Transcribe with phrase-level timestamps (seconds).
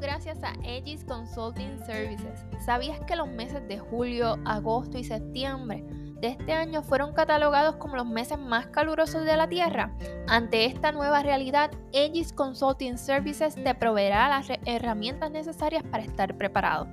[0.00, 2.44] Gracias a Aegis Consulting Services.
[2.64, 5.84] ¿Sabías que los meses de julio, agosto y septiembre
[6.20, 9.96] de este año fueron catalogados como los meses más calurosos de la Tierra?
[10.26, 16.88] Ante esta nueva realidad, Aegis Consulting Services te proveerá las herramientas necesarias para estar preparado.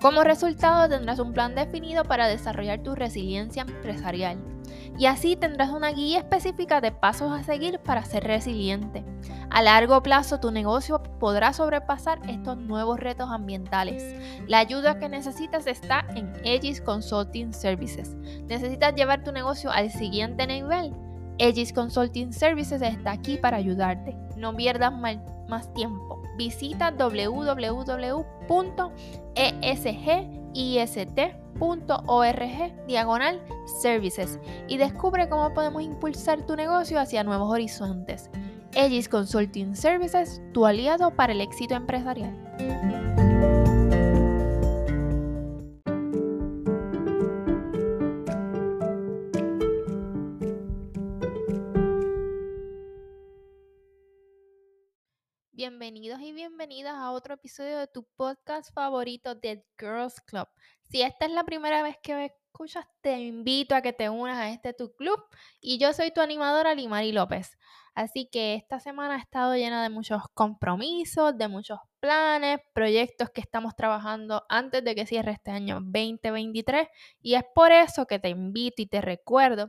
[0.00, 4.38] Como resultado tendrás un plan definido para desarrollar tu resiliencia empresarial
[4.98, 9.04] y así tendrás una guía específica de pasos a seguir para ser resiliente.
[9.50, 14.14] A largo plazo tu negocio podrá sobrepasar estos nuevos retos ambientales.
[14.48, 18.14] La ayuda que necesitas está en Aegis Consulting Services.
[18.46, 20.92] ¿Necesitas llevar tu negocio al siguiente nivel?
[21.38, 24.16] Aegis Consulting Services está aquí para ayudarte.
[24.36, 26.22] No pierdas más tiempo.
[26.36, 28.22] Visita www.esgist.com
[31.60, 33.40] .org diagonal
[33.80, 38.30] services y descubre cómo podemos impulsar tu negocio hacia nuevos horizontes.
[38.74, 42.34] Aegis Consulting Services, tu aliado para el éxito empresarial.
[55.62, 60.48] Bienvenidos y bienvenidas a otro episodio de tu podcast favorito The Girls Club.
[60.82, 64.38] Si esta es la primera vez que me escuchas, te invito a que te unas
[64.38, 65.22] a este tu club
[65.60, 67.56] y yo soy tu animadora Limari López.
[67.94, 73.40] Así que esta semana ha estado llena de muchos compromisos, de muchos planes, proyectos que
[73.40, 76.88] estamos trabajando antes de que cierre este año 2023
[77.20, 79.68] y es por eso que te invito y te recuerdo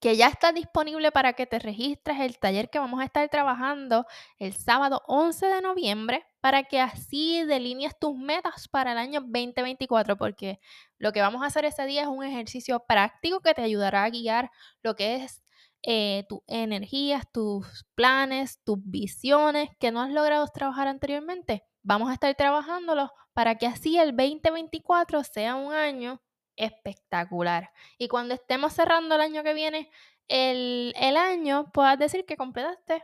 [0.00, 4.04] que ya está disponible para que te registres el taller que vamos a estar trabajando
[4.38, 10.18] el sábado 11 de noviembre para que así delinees tus metas para el año 2024
[10.18, 10.60] porque
[10.98, 14.10] lo que vamos a hacer ese día es un ejercicio práctico que te ayudará a
[14.10, 14.50] guiar
[14.82, 15.42] lo que es
[15.86, 21.64] eh, tus energías, tus planes, tus visiones que no has logrado trabajar anteriormente.
[21.82, 26.22] Vamos a estar trabajándolo para que así el 2024 sea un año
[26.56, 27.70] espectacular.
[27.98, 29.90] Y cuando estemos cerrando el año que viene,
[30.28, 33.02] el, el año, puedas decir que completaste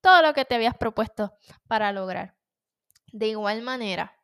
[0.00, 1.32] todo lo que te habías propuesto
[1.66, 2.36] para lograr.
[3.12, 4.14] De igual manera,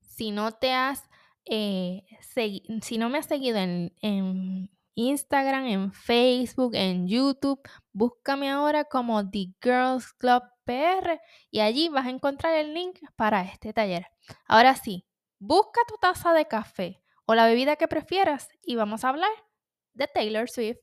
[0.00, 1.08] si no te has,
[1.44, 2.04] eh,
[2.82, 7.60] si no me has seguido en, en Instagram, en Facebook, en YouTube,
[7.92, 13.42] búscame ahora como The Girls Club PR y allí vas a encontrar el link para
[13.42, 14.06] este taller.
[14.46, 15.06] Ahora sí,
[15.38, 19.30] busca tu taza de café o la bebida que prefieras y vamos a hablar
[19.94, 20.80] de Taylor Swift.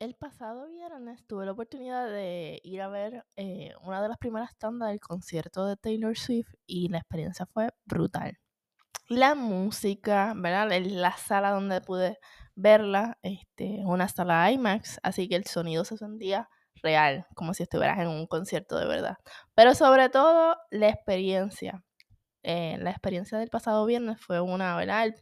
[0.00, 4.58] El pasado viernes tuve la oportunidad de ir a ver eh, una de las primeras
[4.58, 8.40] tandas del concierto de Taylor Swift y la experiencia fue brutal.
[9.06, 10.68] La música, ¿verdad?
[10.82, 12.18] La sala donde pude
[12.54, 16.48] verla, este, una sala IMAX, así que el sonido se sentía
[16.82, 19.16] real, como si estuvieras en un concierto de verdad.
[19.54, 21.84] Pero sobre todo la experiencia.
[22.42, 25.14] Eh, la experiencia del pasado viernes fue una, ¿verdad?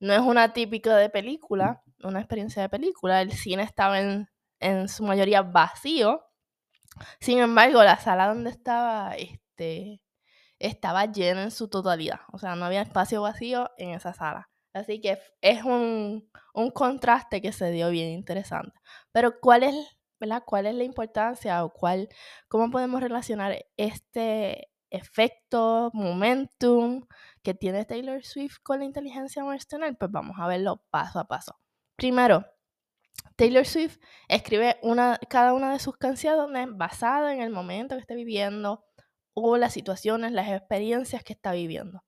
[0.00, 3.20] no es una típica de película, una experiencia de película.
[3.22, 4.28] El cine estaba en,
[4.60, 6.22] en su mayoría vacío.
[7.20, 10.02] Sin embargo, la sala donde estaba, este,
[10.58, 12.20] estaba llena en su totalidad.
[12.32, 14.50] O sea, no había espacio vacío en esa sala.
[14.76, 18.78] Así que es un, un contraste que se dio bien interesante.
[19.10, 19.74] Pero ¿cuál es,
[20.20, 20.42] ¿verdad?
[20.44, 22.10] ¿Cuál es la importancia o cuál,
[22.48, 27.06] cómo podemos relacionar este efecto, momentum
[27.42, 29.96] que tiene Taylor Swift con la inteligencia emocional?
[29.96, 31.58] Pues vamos a verlo paso a paso.
[31.96, 32.44] Primero,
[33.36, 33.96] Taylor Swift
[34.28, 38.84] escribe una, cada una de sus canciones basada en el momento que está viviendo
[39.32, 42.05] o las situaciones, las experiencias que está viviendo.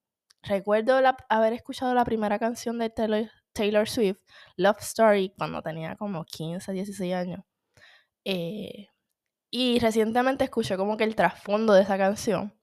[0.48, 0.98] Recuerdo
[1.28, 4.18] haber escuchado la primera canción de Taylor, Swift,
[4.56, 7.40] Love Story, cuando tenía como 15, 16 años.
[8.24, 8.86] Eh,
[9.50, 12.54] y recientemente escuché como que el trasfondo de esa canción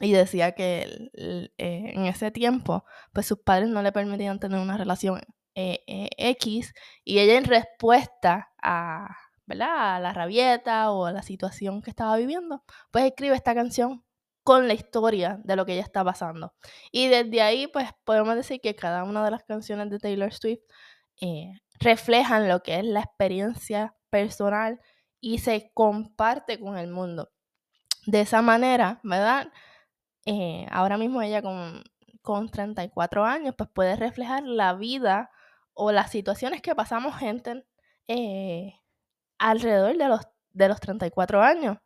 [0.00, 4.78] y decía que eh, en ese tiempo, pues sus padres no le permitían tener una
[4.78, 5.20] relación
[5.54, 6.72] eh, X
[7.04, 9.96] y ella en respuesta a, ¿verdad?
[9.96, 14.04] a la rabieta o a la situación que estaba viviendo, pues escribe esta canción
[14.50, 16.54] con la historia de lo que ella está pasando.
[16.90, 20.58] Y desde ahí, pues podemos decir que cada una de las canciones de Taylor Swift
[21.20, 24.80] eh, reflejan lo que es la experiencia personal
[25.20, 27.30] y se comparte con el mundo.
[28.06, 29.52] De esa manera, ¿verdad?
[30.26, 31.84] Eh, ahora mismo ella con,
[32.20, 35.30] con 34 años, pues puede reflejar la vida
[35.74, 37.64] o las situaciones que pasamos gente
[38.08, 38.74] eh,
[39.38, 41.78] alrededor de los, de los 34 años.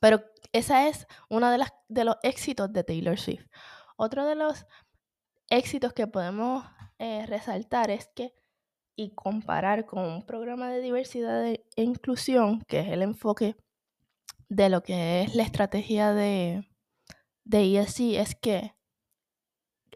[0.00, 3.46] Pero esa es uno de, las, de los éxitos de Taylor Swift.
[3.96, 4.66] Otro de los
[5.48, 6.64] éxitos que podemos
[6.98, 8.34] eh, resaltar es que
[8.96, 13.56] y comparar con un programa de diversidad e inclusión, que es el enfoque
[14.48, 16.68] de lo que es la estrategia de,
[17.44, 18.74] de ESG, es que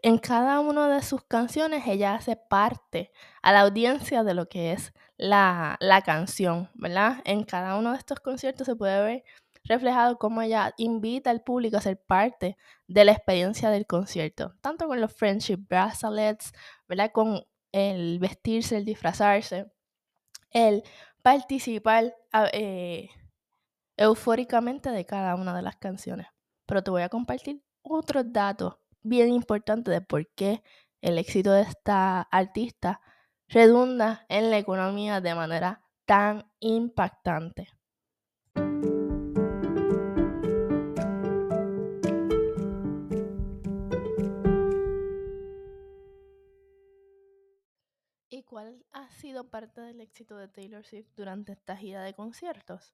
[0.01, 3.11] en cada una de sus canciones ella hace parte
[3.41, 7.21] a la audiencia de lo que es la, la canción, ¿verdad?
[7.25, 9.23] En cada uno de estos conciertos se puede ver
[9.67, 14.87] reflejado cómo ella invita al público a ser parte de la experiencia del concierto, tanto
[14.87, 16.53] con los friendship bracelets,
[16.87, 17.11] ¿verdad?
[17.11, 19.71] Con el vestirse, el disfrazarse,
[20.51, 20.83] el
[21.21, 22.15] participar
[22.53, 23.09] eh,
[23.97, 26.27] eufóricamente de cada una de las canciones.
[26.65, 30.63] Pero te voy a compartir otros datos bien importantes de por qué
[31.01, 33.01] el éxito de esta artista
[33.47, 37.67] redunda en la economía de manera tan impactante.
[49.17, 52.93] Sido parte del éxito de Taylor Swift durante esta gira de conciertos?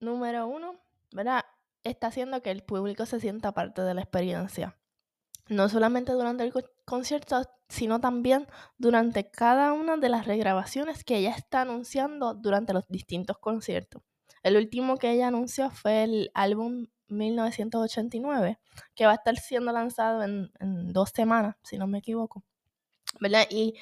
[0.00, 0.76] Número uno,
[1.12, 1.44] ¿verdad?
[1.82, 4.78] Está haciendo que el público se sienta parte de la experiencia.
[5.48, 6.52] No solamente durante el
[6.86, 8.46] concierto, sino también
[8.78, 14.02] durante cada una de las regrabaciones que ella está anunciando durante los distintos conciertos.
[14.42, 18.58] El último que ella anunció fue el álbum 1989,
[18.94, 22.42] que va a estar siendo lanzado en, en dos semanas, si no me equivoco.
[23.20, 23.46] ¿verdad?
[23.50, 23.74] Y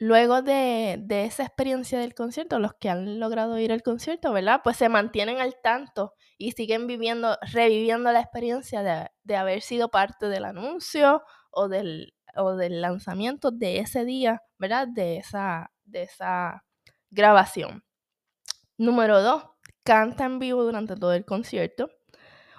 [0.00, 4.62] luego de, esa experiencia del concierto, los que han logrado ir al concierto, ¿verdad?
[4.64, 10.26] Pues se mantienen al tanto y siguen viviendo, reviviendo la experiencia de, haber sido parte
[10.28, 14.88] del anuncio o del, o del lanzamiento de ese día, ¿verdad?
[14.88, 16.64] De esa, de esa
[17.10, 17.84] grabación.
[18.78, 19.44] Número dos,
[19.84, 21.90] canta en vivo durante todo el concierto.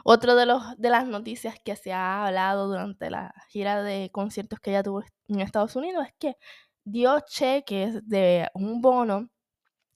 [0.03, 0.45] Otro de,
[0.77, 5.03] de las noticias que se ha hablado durante la gira de conciertos que ella tuvo
[5.27, 6.37] en Estados Unidos es que
[6.83, 9.29] dio cheques de un bono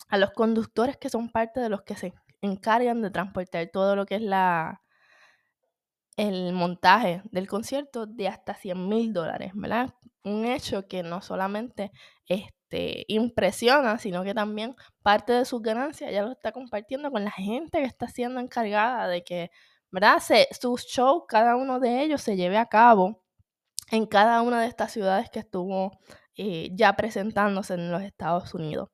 [0.09, 4.05] a los conductores que son parte de los que se encargan de transportar todo lo
[4.05, 4.81] que es la
[6.17, 9.93] el montaje del concierto de hasta 100 mil dólares, ¿verdad?
[10.23, 11.91] Un hecho que no solamente
[12.27, 17.31] este, impresiona, sino que también parte de sus ganancias ya lo está compartiendo con la
[17.31, 19.51] gente que está siendo encargada de que,
[19.91, 20.19] ¿verdad?
[20.19, 23.21] Se, sus shows, cada uno de ellos se lleve a cabo
[23.91, 25.91] en cada una de estas ciudades que estuvo
[26.37, 28.89] eh, ya presentándose en los Estados Unidos.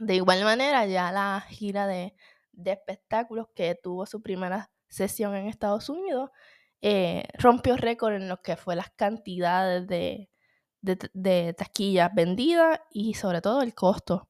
[0.00, 2.14] De igual manera, ya la gira de,
[2.64, 6.30] espectáculos que tuvo su primera sesión en Estados Unidos
[6.82, 10.28] eh, rompió récord en lo que fue las cantidades de,
[10.82, 14.28] de, taquillas vendidas y sobre todo el costo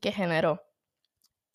[0.00, 0.62] que generó.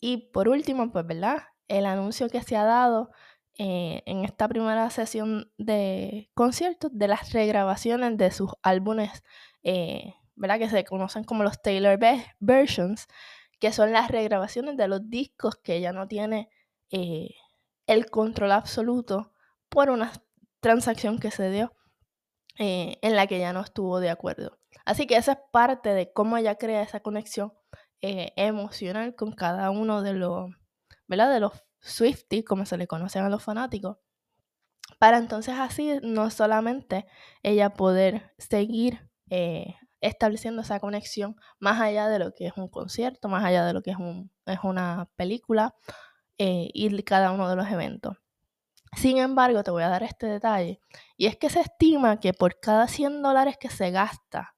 [0.00, 1.42] Y por último, pues, ¿verdad?
[1.68, 3.10] El anuncio que se ha dado
[3.58, 9.22] eh, en esta primera sesión de conciertos de las regrabaciones de sus álbumes
[9.62, 10.58] eh, ¿verdad?
[10.58, 11.98] Que se conocen como los Taylor
[12.38, 13.08] Versions,
[13.58, 16.48] que son las regrabaciones de los discos que ella no tiene
[16.90, 17.34] eh,
[17.86, 19.32] el control absoluto
[19.68, 20.12] por una
[20.60, 21.74] transacción que se dio
[22.58, 24.58] eh, en la que ella no estuvo de acuerdo.
[24.84, 27.52] Así que esa es parte de cómo ella crea esa conexión
[28.02, 30.50] emocional con cada uno de los,
[31.06, 31.30] ¿verdad?
[31.30, 33.98] De los Swifties, como se le conocen a los fanáticos,
[34.98, 37.06] para entonces así no solamente
[37.42, 43.28] ella poder seguir eh, estableciendo esa conexión más allá de lo que es un concierto,
[43.28, 45.74] más allá de lo que es, un, es una película
[46.38, 48.16] eh, y cada uno de los eventos.
[48.96, 50.80] Sin embargo, te voy a dar este detalle,
[51.16, 54.54] y es que se estima que por cada 100 dólares que se gasta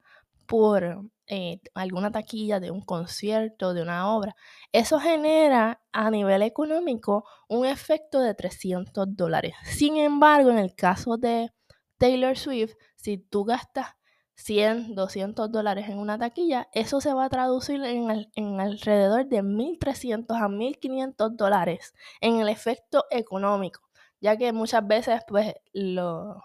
[0.46, 4.34] por eh, alguna taquilla de un concierto, de una obra,
[4.72, 9.54] eso genera a nivel económico un efecto de 300 dólares.
[9.64, 11.50] Sin embargo, en el caso de
[11.98, 13.96] Taylor Swift, si tú gastas
[14.34, 20.36] 100, 200 dólares en una taquilla, eso se va a traducir en, alrededor de 1.300
[20.36, 23.82] a 1.500 dólares en el efecto económico,
[24.20, 26.36] ya que muchas veces pues los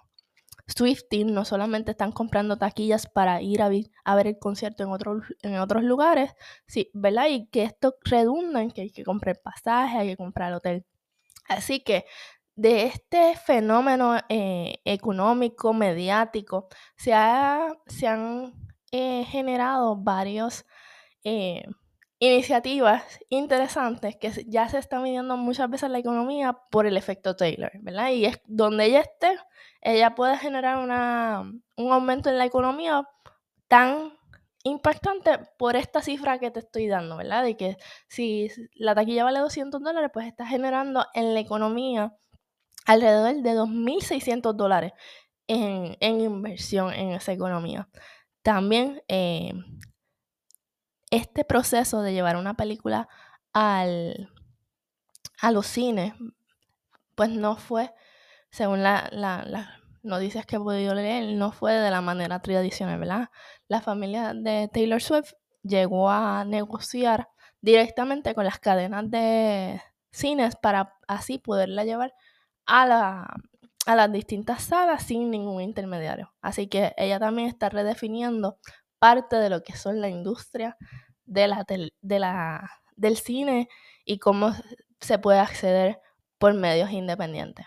[0.68, 6.34] Swifties no solamente están comprando taquillas para ir a, ver el concierto en, otros lugares,
[6.68, 7.28] sí, ¿verdad?
[7.30, 10.86] Y que esto redunda en que hay que comprar pasaje, hay que comprar hotel.
[11.48, 12.06] Así que
[12.58, 17.14] de este fenómeno eh, económico, mediático, se,
[17.86, 18.54] se han
[18.92, 20.66] eh, generado varias
[21.24, 21.64] eh,
[22.18, 27.72] iniciativas interesantes que ya se están midiendo muchas veces la economía por el efecto Taylor,
[27.82, 28.10] ¿verdad?
[28.10, 29.38] Y es donde ella esté,
[29.82, 31.42] ella puede generar una,
[31.78, 33.08] un aumento en la economía
[33.68, 34.18] tan
[34.64, 37.44] impactante por esta cifra que te estoy dando, ¿verdad?
[37.44, 42.18] De que si la taquilla vale 200 dólares, pues está generando en la economía
[42.88, 44.94] alrededor de 2.600 dólares.
[45.48, 47.88] en, inversión en esa economía.
[48.42, 49.54] También eh,
[51.12, 53.08] este proceso de llevar una película
[53.54, 54.30] al,
[55.42, 56.14] a los cines,
[57.16, 57.94] pues no fue,
[58.52, 59.12] según las
[60.04, 63.30] noticias que he podido leer, no fue de la manera tradicional, ¿verdad?
[63.68, 67.30] La familia de Taylor Swift llegó a negociar
[67.62, 72.14] directamente con las cadenas de cines para así poderla llevar
[72.68, 73.36] a, la,
[73.86, 76.34] las distintas salas sin ningún intermediario.
[76.42, 78.58] Así que ella también está redefiniendo
[79.00, 80.78] parte de lo que son la industria
[81.26, 81.92] del
[83.18, 83.70] cine
[84.06, 84.54] y cómo
[85.00, 86.00] se puede acceder
[86.38, 87.66] por medios independientes.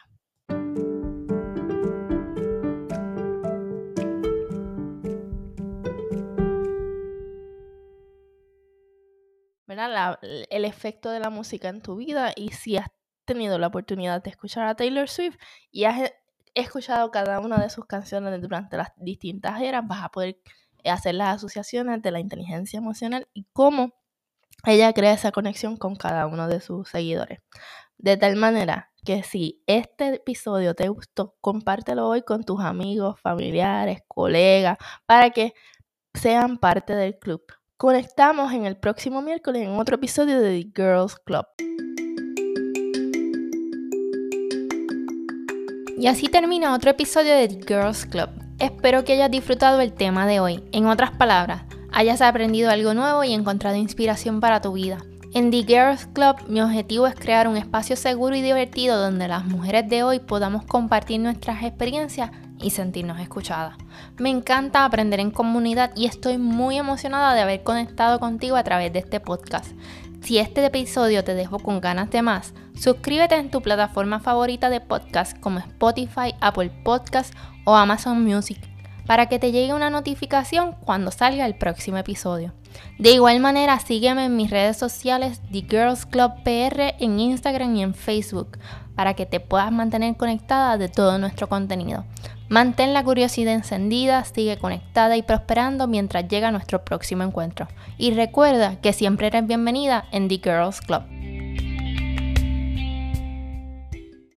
[10.50, 12.90] el efecto de la música en tu vida y si has
[13.30, 15.36] tenido la oportunidad de escuchar a Taylor Swift
[15.70, 16.12] y has
[16.54, 20.40] escuchado cada una de sus canciones durante las distintas eras, vas a poder
[20.84, 23.94] hacer las asociaciones de la inteligencia emocional y cómo
[24.66, 27.38] ella crea esa conexión con cada uno de sus seguidores.
[27.98, 34.00] De tal manera que si este episodio te gustó, compártelo hoy con tus amigos, familiares,
[34.08, 35.54] colegas, para que
[36.14, 37.44] sean parte del club.
[37.76, 41.46] Conectamos en el próximo miércoles en otro episodio de The Girls Club.
[46.00, 48.30] Y así termina otro episodio de The Girls Club.
[48.58, 50.64] Espero que hayas disfrutado el tema de hoy.
[50.72, 54.96] En otras palabras, hayas aprendido algo nuevo y encontrado inspiración para tu vida.
[55.34, 59.44] En The Girls Club mi objetivo es crear un espacio seguro y divertido donde las
[59.44, 62.30] mujeres de hoy podamos compartir nuestras experiencias
[62.62, 63.76] y sentirnos escuchadas.
[64.16, 68.90] Me encanta aprender en comunidad y estoy muy emocionada de haber conectado contigo a través
[68.94, 69.72] de este podcast.
[70.22, 74.80] Si este episodio te dejó con ganas de más, suscríbete en tu plataforma favorita de
[74.80, 77.34] podcast como Spotify, Apple Podcast
[77.64, 78.70] o Amazon Music
[79.10, 82.54] para que te llegue una notificación cuando salga el próximo episodio.
[82.96, 87.82] De igual manera, sígueme en mis redes sociales The Girls Club PR en Instagram y
[87.82, 88.58] en Facebook
[88.94, 92.04] para que te puedas mantener conectada de todo nuestro contenido.
[92.50, 97.68] Mantén la curiosidad encendida, sigue conectada y prosperando mientras llega nuestro próximo encuentro.
[97.96, 101.04] Y recuerda que siempre eres bienvenida en The Girls Club.